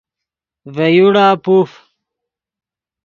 ڤے 0.75 0.87
یوڑا 0.95 1.27
پوف 1.43 1.69